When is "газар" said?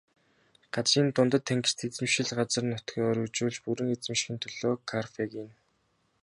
2.39-2.63